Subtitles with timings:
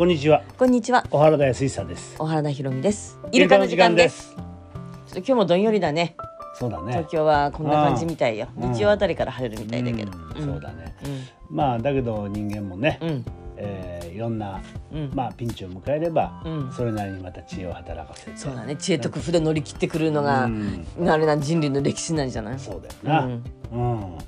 [0.00, 0.42] こんにちは。
[0.56, 1.04] こんにちは。
[1.10, 2.16] 小原田康久です。
[2.16, 3.18] 小原田博美です。
[3.32, 4.34] イルカの時間です。
[4.34, 6.16] ちょっと今日もどんよりだね。
[6.54, 6.92] そうだね。
[6.92, 8.48] 東京はこんな感じみたいよ。
[8.56, 10.12] うん日曜あたりから晴れるみたいだけど。
[10.38, 10.42] うん。
[10.42, 10.96] そうだね。
[11.04, 11.54] うん。
[11.54, 13.24] まあだけど人間もね、うん。
[13.58, 15.10] えーいろんなうん。
[15.14, 16.72] まあピンチを迎えれば、うん。
[16.72, 18.36] それなりにまた知恵を働かせて。
[18.38, 18.76] そうだね。
[18.76, 20.86] 知恵と工夫で乗り切ってくるのがうん。
[21.10, 22.58] あれな人類の歴史なんじゃない？
[22.58, 23.26] そうだよな。
[23.26, 23.42] うん。
[23.72, 23.76] う
[24.16, 24.18] ん、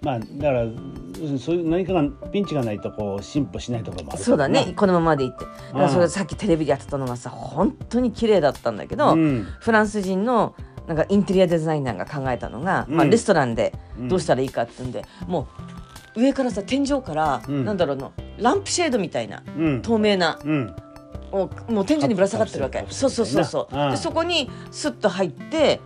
[0.00, 4.22] まあだからうんそういう何かがピンチがないとこう進歩しないところもある。
[4.22, 4.66] そうだね。
[4.66, 5.44] なこのままでいって。
[5.44, 9.46] だからそれさっきテレビでやってたのがさ本当に綺麗だったんだけどうん。
[9.60, 10.54] フランス人の
[10.86, 13.74] なんかインテリアデザイナーが考えたのが、まあ、うんレストランで
[14.08, 15.48] どうしたらいいかってんで、も
[16.16, 17.64] う上からさ天井から、うん。
[17.64, 19.82] なんだろうのランプシェードみたいなうん。
[19.82, 20.74] 透明なうん。
[21.30, 22.86] もう天井にぶら下がってるわけ。
[22.88, 23.90] そうそうそうそう、うん。
[23.90, 25.80] でそこにスッと入って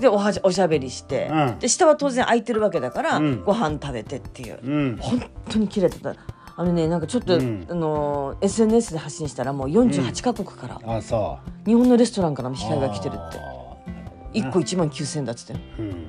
[0.00, 1.58] でおはじおしゃべりして、うん。
[1.58, 3.44] で下は当然空いてるわけだから、うん。
[3.44, 4.96] ご飯食べてっていう、うん。
[5.00, 6.20] 本当に綺麗だった。
[6.56, 7.66] あのねなんかちょっと、うん。
[7.68, 11.68] あの SNS で発信したらもう48カ国から、あそう。
[11.68, 13.20] 日本のレストランからも控えが来てるって。
[13.20, 13.32] あー。
[13.32, 16.08] なるほどな1個1万9000円だっつってうん。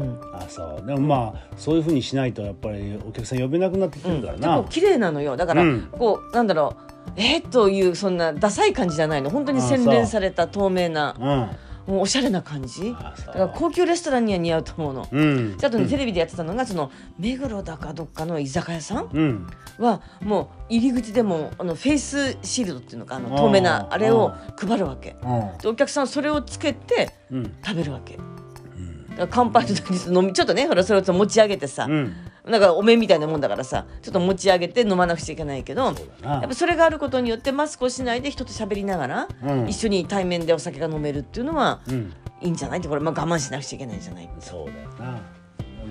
[0.00, 0.20] うん。
[0.34, 0.86] あそう。
[0.86, 5.36] でもまあそういうふうにしないとやっぱりお客さん呼べなくなってきてるからな、でこう綺麗なのよ。
[5.36, 5.88] だから、うん。
[5.92, 6.88] こうなんだろう。
[7.16, 9.30] えー、というそんなダサい感じじゃないの。
[9.30, 12.92] 本当に洗練された透明なうんもうおしゃれな感じ。
[12.92, 15.08] だから高級レストランには似合うと思うの。
[15.10, 15.56] うん。
[15.56, 19.46] であとね、テレビでやってたのがその目黒だかどっかの居酒屋さんうん。
[19.78, 25.16] はもう入り口でもあのフェイスシールドっていうのかあの透明なあれを配るわけ。
[25.22, 27.54] うんでお客さんはそれをつけてうん。
[27.64, 32.14] 食べるわけだうんから乾杯の時に飲みちょっとねほらそれを持ち上げてさ、うん
[32.48, 39.68] なんかお面みたいなもんだからさちょっと持ち上げて飲まなくちゃいけないけどやっぱそれがあることによってマスクをしないで人と喋りながら、うん。
[39.68, 42.12] 一緒に対面でお酒が飲めるっていうのはうん。
[42.40, 44.30] いいんじゃないってこれ、まあ、我慢しなくちゃいけないんじゃない？
[44.38, 45.20] そうだよな。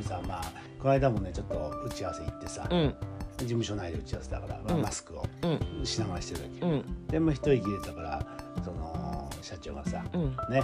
[0.02, 0.42] さまあ
[0.80, 2.96] この間もねちょっと打ち合わせ行ってさ、うん。
[3.38, 5.86] 事務所内で打ち合わせだから、マスクをうん。
[5.86, 7.08] しながらしてるわけ、うん。
[7.08, 8.26] でもう一息入れたから
[8.64, 10.36] その社長がさ、うん。
[10.50, 10.64] ね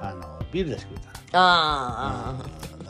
[0.00, 1.12] あのビール出してくれたの。
[1.32, 2.34] あ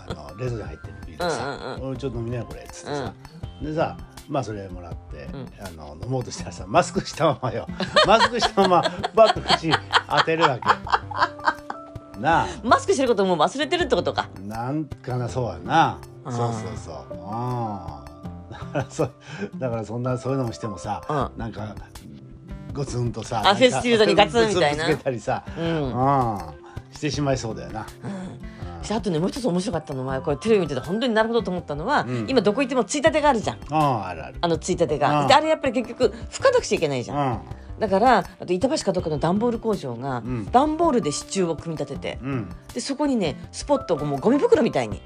[0.07, 3.13] あの冷蔵庫に入ってるビールさうんうんうん「俺ちょっと飲みなよこれ」っつってさ、
[3.63, 3.97] でさ
[4.29, 5.49] まあそれもらって、ん。
[5.61, 7.67] あの飲もうとしたらさマスクしたままよ。
[8.07, 8.83] マスクしたまま
[9.15, 9.71] バッと口
[10.09, 12.21] 当てるわけ。
[12.21, 12.45] なあ。
[12.45, 14.29] あマスクしてることもう忘れてるってことか。
[14.47, 15.99] なんかなそうやな。
[16.25, 16.97] そうそうそう。
[17.27, 18.05] あ
[18.51, 19.09] だからそ
[19.59, 21.39] だからそんなそういうのもしてもさ、うん。
[21.39, 21.75] なんか
[22.73, 24.87] ゴツンとさあなんかフェイスシールドにガツンみたいな。
[24.87, 25.65] ぶつけたりさ、うん。
[25.65, 26.39] うん。
[26.93, 27.87] してしまいそうだよな、
[28.93, 32.27] あとねもう一つ面白かったのはこれテレビ見てて本当になるほどと思ったのは、うん。
[32.29, 33.59] 今どこ行ってもついたてがあるじゃん。
[33.71, 34.37] あああるある。
[34.41, 37.33] あのついたてうんがであれやっぱり結局拭かなくちゃいけないじゃん。
[37.33, 37.41] うん。
[37.81, 40.51] だからあと板橋かどっかの段ボール工場がうん。
[40.51, 42.49] 段ボールで支柱を組み立ててうん。
[42.73, 45.01] でそこにねスポットをもうゴミ袋みたいに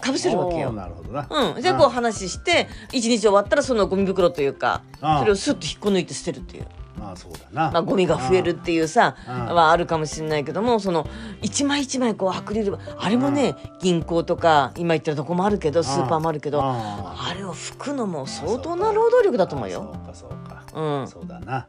[0.00, 0.72] かぶせるわけよ。
[0.72, 1.26] なるほどな。
[1.30, 6.68] うん、でこう話して一日終わったらそのゴミ袋というかうんそれをスッと引っこ抜いて捨てるっていう、ま
[7.00, 7.70] あそうだな。
[7.70, 9.54] まあ、ゴミが増えるっていうさうん。
[9.54, 11.06] はあるかもしれないけどもその
[11.40, 19.94] 一枚一枚こうアクリルあれもね銀行とか今言ったとこもあるけどスーパーもあるけどああれを拭くのも相当な労働力だと思うよ。
[19.94, 21.08] そうかそうか、うん。
[21.08, 21.44] そうだな。
[21.46, 21.68] だか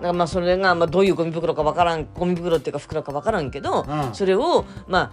[0.00, 4.14] らまあそれがまあどういうゴミ袋かわからんゴミ袋っていうか袋かわからんけど、うん。
[4.14, 5.12] それをま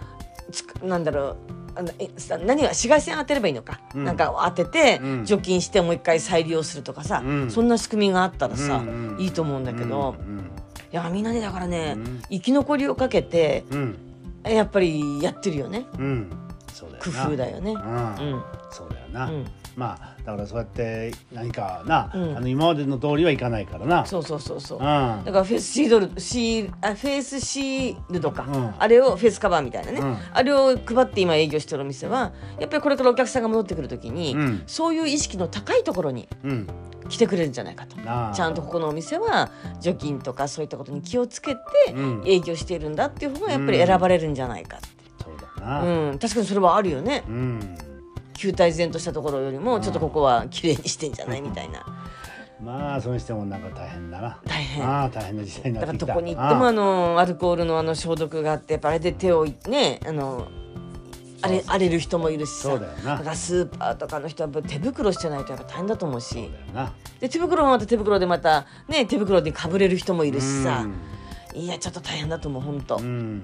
[0.50, 1.36] つくなんだろう
[1.74, 4.04] あのえさ何が紫外線当てればいいのか、うん。
[4.04, 5.24] なんか当てて、うん。
[5.24, 7.50] 除菌してもう一回再利用するとかさ、うん。
[7.50, 10.50] そんな仕組みがあったらさ、うんうんいいと思うんだけど、うん
[10.92, 12.22] いやみんなねだからね、うん。
[12.30, 13.98] 生き残りをかけてうん。
[14.44, 15.86] やっぱりやってるよね。
[15.96, 17.26] 工な。
[17.28, 17.72] 夫だよね。
[17.72, 17.84] ううん
[18.34, 18.42] ん。
[18.70, 19.46] そうだよな、うん
[19.76, 22.36] まあだからそうやって何かな、うん。
[22.36, 24.04] あの今までの通りはいかないからな。
[24.04, 24.78] そうそうそうそう。
[24.78, 24.84] うん。
[24.84, 28.74] だからフェイスシードルシーあフェイスシールドか、うん。
[28.78, 30.16] あれをフェイスカバーみたいなね、うん。
[30.32, 34.62] あれを配って今営業してるお店はやっぱりこれからお客さんが戻ってくる時に、うん。
[34.66, 36.66] そういう意識の高いところにうん。
[37.08, 37.96] 来てくれるんじゃないかと。
[37.96, 39.50] ちゃんとここのお店は
[39.80, 41.60] 除菌とかそういったことに気をつけて
[41.94, 42.22] うん。
[42.26, 44.88] 営業しているんだっていう方がやっぱり選ばれるんじゃないかって、
[45.24, 45.82] そうだな。
[45.82, 46.18] うん。
[46.18, 47.24] 確かにそれはあるよね。
[47.26, 47.76] うん
[48.42, 51.86] 旧態然としたところよりもちょっとここは綺麗にしてんじゃないみたいな。
[52.60, 54.40] まあそれにしてもなんか大変だな。
[54.44, 54.84] 大変。
[54.84, 56.14] ああ大変な時代になだからってきた。
[56.14, 56.72] どこに行ってもああ。
[56.72, 60.48] のアルコールのあの消毒があってあれで手をねあの
[61.42, 62.70] あれ荒れる人もいるしさ。
[62.70, 63.18] そうだよな。
[63.18, 66.92] だからスーパーとかの人は手袋してないとやっぱ大変だと思うそうしだよな。
[67.20, 70.84] で手袋もまた手袋でまたね手袋にかぶれる人もいるしさ。
[71.54, 71.60] うん。
[71.60, 73.42] いやちょっと大変だと思う本当、うん。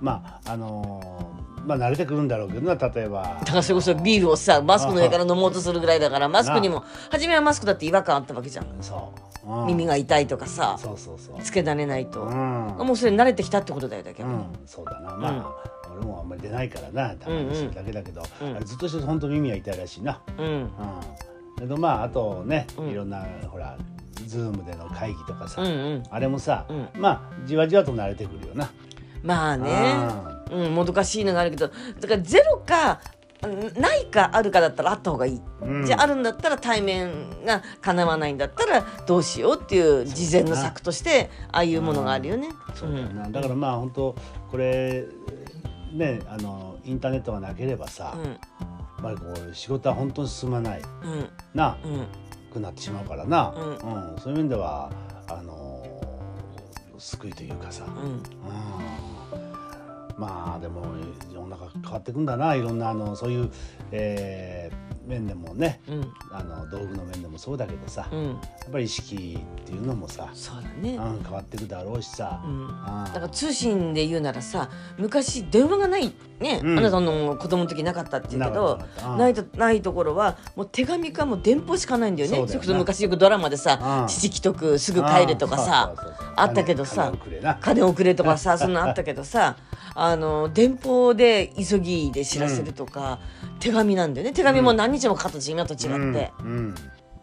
[0.00, 3.40] まああのーまあ慣れてくるんだろうけどな例えば。
[3.44, 8.66] だからそれこそビールをさマスクの上から飲もうとするぐらいだからマスクにも初めはマスクだって違和感あったわけじゃん。
[8.80, 9.12] そ
[9.46, 9.66] う、うん。
[9.66, 12.76] 耳が痛いとかさそうそうそうつけられないと、うん。
[12.78, 15.16] もうそれ慣れてきたってことだよだけど、うん、そうだな。
[15.16, 15.54] まあ、
[15.94, 18.56] 俺もあんまり出ないからなたまにするだけだけど、うん。
[18.56, 20.46] あれずっとしてると本当耳は痛いらしいな、うん。
[20.46, 20.70] うん、
[21.58, 22.88] けどまああとね、うん。
[22.88, 23.76] いろんなほら
[24.26, 26.02] ズームでの会議とかさ、うんうん。
[26.10, 26.88] あれもさ、うん。
[27.00, 28.70] まあじわじわと慣れてくるよな。
[29.22, 29.70] まあね。
[29.70, 33.00] あうんもどかしいのがあるけどだからゼロか
[33.44, 35.84] うんないかあるかだったらあった方がいい、うん。
[35.84, 42.50] じゃああるんだったら対面が叶わないんだったらどうしようっていう事前の策としてああいうものがあるよね。
[42.74, 44.14] そうだよな、だからまあ本当
[44.50, 45.06] これ
[45.92, 48.24] ねあのインターネットがなければさ、うん。
[48.24, 48.38] やっ
[49.02, 50.80] ぱりこう仕事は本当に進まない。
[50.80, 51.28] うん。
[51.54, 52.06] なうん。
[52.52, 54.20] くなってしまうからな、ううん。
[54.20, 54.90] そういう面では
[55.26, 55.84] あの
[56.98, 57.92] 救いというかさ、うん。
[57.92, 58.22] うん
[60.16, 60.82] まあでも
[61.32, 63.50] 世の中変わっていくんだないろんなあのそういう、
[63.90, 66.12] えー面でもねうん。
[66.30, 68.32] あの道具の面でもそうだけどさ、やうん。
[68.34, 68.38] っ
[68.70, 70.96] ぱり意識っていうのもさ、そうだね。
[70.96, 72.68] うん、変わっていくだろうしさ、うん。
[72.84, 76.78] あだから通信で言うならさ昔電話がないね、うん。
[76.78, 78.80] あなたの子供の時なかったって言うけど
[79.16, 82.36] ないとないところはもう手紙かもう電報しかないんだよね。
[82.46, 84.08] それこそ昔よくドラマでさうん。
[84.08, 85.94] 父既得すぐ帰れとかさ
[86.36, 89.56] あったけどさ金金をくれとかさ そんなのあったけどさ
[89.94, 93.18] あの電報で急ぎで知らせるとか、
[93.60, 94.32] 手紙なんだよね。
[94.32, 95.86] 手紙も何日もかかったし今と違って、
[96.40, 96.74] うん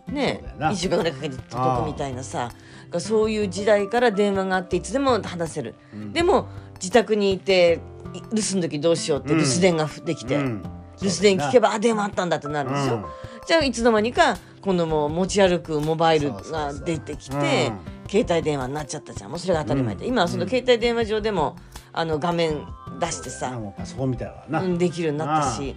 [0.07, 0.13] うん。
[0.13, 0.71] ねそうだよな。
[0.71, 2.51] 1週間ぐらいかけて届くみたいなさ
[2.89, 6.13] がそういう時代から電話があっていつでも話せる、うん。
[6.13, 7.80] でも自宅にいて
[8.13, 9.39] い留守の時どうしようってうん。
[9.39, 10.63] 留守電ができて、うん。
[11.01, 13.06] 留守電聞けばばあ電話あったんだってなるでしょ、うん。
[13.48, 19.30] じゃあいつの間にか今度もう持ち歩くモバイルが出てきてうん携帯電話になっちゃったじゃん。
[19.30, 20.12] もうそれが当たり前で、うん。
[20.12, 21.56] 今はその携帯電話上でも
[21.94, 22.65] あの画面
[23.00, 25.75] 出してさ、パソコンみたいだな、うん、できるようになったし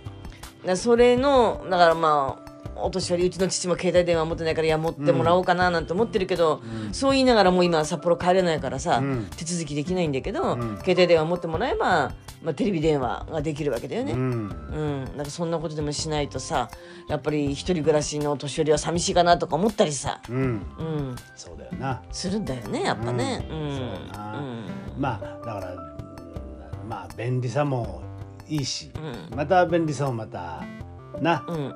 [0.76, 9.26] それのだからまあお年寄りうちの父も携帯電話持ってないからいや持ってもらおうかななんて思ってるけど、そう言いながらもう今札幌帰れないからさ、うん。
[9.36, 10.76] 手続きできないんだけど、うん。
[10.78, 12.12] 携帯電話持ってもらえば、
[12.42, 14.12] まあ、テレビ電話ができるわけだよね。
[14.12, 14.20] うん。
[14.20, 16.70] うん、なんかそんなことでもしないとさ
[17.08, 20.36] やっぱり一人暮らしのお年寄りは寂しいかなとか思ったりさ、うん。
[20.36, 22.02] うん、そうだよな。
[22.10, 23.46] するんだよねやっぱね。
[23.50, 23.90] ううん。
[24.98, 28.02] まあだからうんまあ便利さも
[28.48, 28.90] いいし、
[29.30, 29.36] うん。
[29.36, 30.62] また便利さもまた
[31.20, 31.74] な、うん。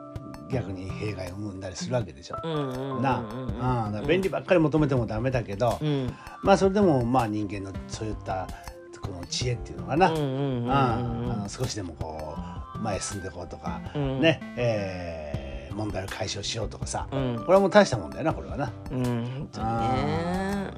[0.51, 2.53] 逆に弊害を生んだりするわけでしょ、うん
[2.99, 6.15] うん便利ばっかり求めてもダメだけど、うん。
[6.43, 8.47] まあそれでもまあ人間のそういった
[9.01, 12.37] この知恵っていうのかな、あの少しでもこ
[12.77, 14.21] う前へ進んでいこうとか、うん。
[14.21, 15.47] ね、えー
[15.77, 17.37] 問題を解消しようとかさ、うん。
[17.41, 18.73] これはもう大したもんだよなこれはな。
[18.91, 19.05] うん。
[19.05, 20.71] 本当にね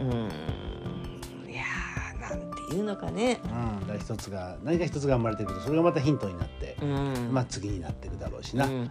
[2.70, 3.40] いうのかね。
[3.44, 7.28] うん、だ一つが何か一つが生まれてくるとそれがまたヒントになって、うん。
[7.32, 8.66] まあ次になっていくだろうしな。
[8.66, 8.82] ううん。
[8.82, 8.90] んい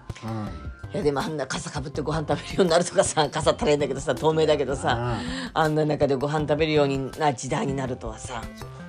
[0.94, 5.18] やでもあんな傘かぶってご飯食べるようになるとかさ 傘足れんだけどさ透明だけどさ
[5.53, 8.41] あんな中でご飯食べるようにな時代になるとはさ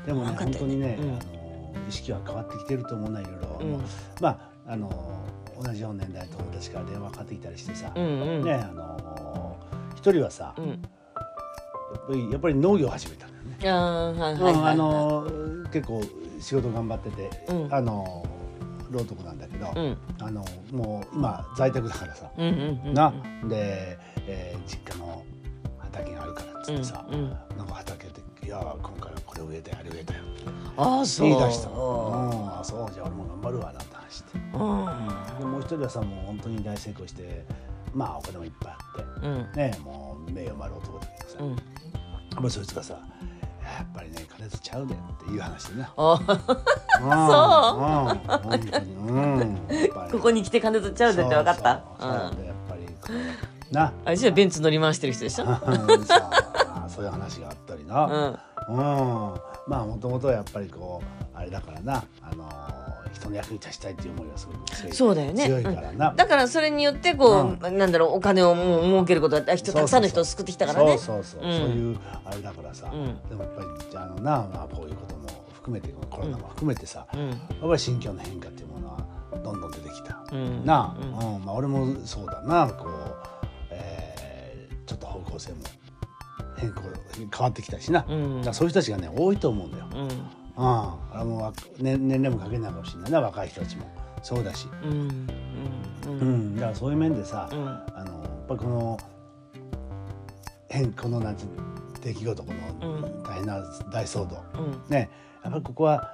[0.06, 0.52] でもねなんかね。
[0.52, 1.08] 本当にね、うん。
[1.08, 3.85] あの意識は変わってきてると思うないろいろ、うん。
[4.20, 4.38] まあ
[4.73, 4.90] あの
[5.61, 8.06] 同じような年代の友達から電話かかってきたりしてさ、うんう
[8.40, 8.44] ん。
[8.44, 9.56] ねあの
[9.96, 10.82] 一人はさ、うん
[12.31, 13.56] やっぱり農業を始めたんだよね。
[13.70, 16.02] あーはいはいうんあはいの結構
[16.40, 17.75] 仕事頑張ってて、うん。
[17.75, 18.25] あの
[18.90, 19.96] 労働なんだけど、うん。
[20.20, 23.12] あのもう今在宅だからさ、うんうんうんな。
[23.49, 25.23] で、えー実家の
[25.79, 27.31] 畑があるからっつってさ、うんうん。
[27.56, 28.12] なんか畑で
[28.44, 30.20] 「いや今回はこれ植えたよあれ植えたよ」
[30.76, 31.29] ああそう。
[31.29, 34.49] 言い出したの「うんあそうじゃあ俺も頑張るわ」なんて話して、うん。
[35.38, 37.44] でもう一人はさもう本当に大成功して
[37.94, 39.26] まあお金もいっぱいあって。
[39.26, 39.52] うん。
[39.57, 41.50] ねもう名誉もある男だけどさ、うん。
[41.54, 42.94] まあそいつがさ
[43.62, 45.90] 「やっぱりね金とちゃうで」っていう話でな。
[45.97, 46.18] あ
[50.08, 51.68] うここに来て金取っちゃうでって分かった？
[51.68, 51.82] やっ
[52.68, 53.08] ぱりこ
[53.70, 55.44] うなあれじゃあベンツ乗り回してる人でしょ
[56.88, 57.04] そう。
[57.04, 58.38] いう話があったりうな、ん。
[58.68, 58.76] うん。
[59.66, 62.49] まあもともとやっぱりこうあれだからな、あの
[63.12, 64.93] 人の役に立ちたいっていう思いがすごく強い。
[64.93, 65.47] そうだよね。
[65.47, 70.99] 強いからな、だからそれによってこう、なんだろうお金をもう儲けることだ人たくさんの人を救ってきたからね。
[70.99, 71.59] そうそうそう、うん。
[71.59, 73.19] そういうあれだからさ、うん。
[73.29, 77.29] でもやっぱりあのな、まあ、こういうことも含めてコロナも含めてさ、うん。
[77.31, 78.99] やっぱり心境の変化っていうものは
[79.43, 80.25] どんどん出てきた。
[80.33, 80.65] うん。
[80.65, 81.35] なあ、うん。
[81.37, 81.45] うん。
[81.45, 82.69] まあ、俺もそうだな。
[82.69, 82.91] こう、
[83.71, 84.09] えー
[84.87, 85.59] ちょっと方向性も
[86.57, 86.81] 変更
[87.17, 88.55] 変わってきたしな、うん。
[88.55, 89.87] そういう人たちがね多いと思うんだよ。
[89.95, 90.09] うん
[90.59, 93.88] うん、あれもわ、ね、年齢もかけないかもしれないな若い人たちも。
[94.23, 96.55] そうだし、うんうんううん。
[96.55, 97.69] ん、だからそういう面でさ、うん。
[97.69, 98.99] あのやっぱりこの
[100.69, 101.45] 変このなんて
[102.03, 103.23] 出来事このうん。
[103.23, 103.62] 大変な
[103.93, 104.83] 大騒動、うん。
[104.91, 105.09] ね。
[105.45, 106.11] やっぱりここは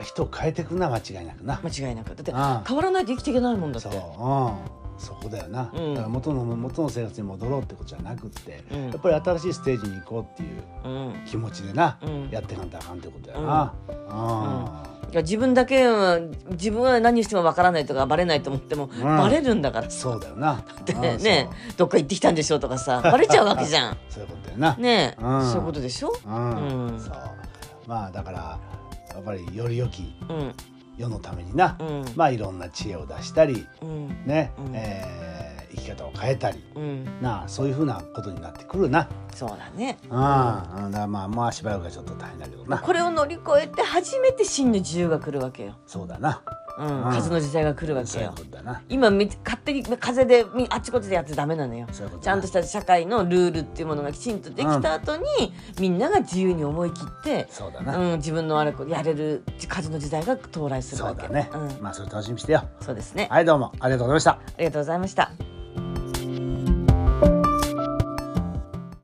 [0.00, 1.60] 人を変えていくな間違いなくな。
[1.64, 2.14] 間違いなく。
[2.14, 3.90] だって変わらないと生きていけないもんだって。
[3.90, 5.94] そう、うん、そこだよな、うん。
[5.94, 8.88] だから元の元の生活に戻ろうってことじゃなくって、うん。
[8.88, 11.14] やっぱり新しいステージに行こうっていううん。
[11.26, 12.28] 気持ちでな、うん。
[12.30, 13.74] やっていかんとあかんってことやな、
[14.08, 16.18] あいや自分だけは
[16.50, 19.90] 自分は何してもわからないとかバレないと思っても、バレるんだから。
[19.90, 20.64] さそうだよな。
[20.84, 23.98] でああねどっか行ってきたんでしょとかさバレちゃうわけじゃん。
[24.08, 24.76] そういうことやな。
[24.76, 25.46] ねうん。
[25.46, 26.12] そういうことでしょ？
[26.26, 26.88] うん。
[26.90, 27.00] うん。
[27.00, 27.14] そう。
[27.86, 28.58] まあだから
[29.14, 30.54] やっぱりより良きうん
[30.96, 32.04] 世のためにな、うん。
[32.16, 34.08] まあいろんな知恵を出したりうん。
[34.26, 34.70] ね、うん。
[34.74, 36.62] えー生き方を変えたり。
[36.74, 37.04] うん。
[37.20, 39.08] なあそういうふうなことになってくるな。
[39.34, 39.98] そうだね。
[40.04, 42.78] うん、うん、だまあまあしばらくはちょっと大変だけどな。
[42.78, 46.42] これを乗り越えて初めて真の自由が来るわけよ、そうだな。
[46.78, 47.04] うん。
[47.04, 47.12] うん。
[47.12, 48.34] 風の時代が来るわけよ。
[48.88, 51.86] 今め勝手に風でみあっちこっちでやってダメなのよ
[52.22, 55.24] ちゃんとした社会のルールっていうものがきちんとできた後に、
[55.80, 57.98] みんなが自由に思い切って、そうだな。
[57.98, 61.50] うん、自分のあれこやれる風の時代が到来するわけそうだね。
[61.52, 62.62] うん、まあそれ楽しみにしてよ。
[62.80, 64.30] そうですね、はいどうもありがとうございました。
[64.30, 65.55] ありがとうございました